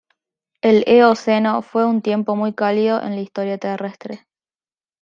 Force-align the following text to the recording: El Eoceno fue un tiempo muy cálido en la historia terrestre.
El 0.63 0.83
Eoceno 0.87 1.61
fue 1.61 1.85
un 1.85 2.01
tiempo 2.01 2.35
muy 2.35 2.53
cálido 2.55 2.99
en 3.03 3.11
la 3.13 3.21
historia 3.21 3.59
terrestre. 3.59 4.25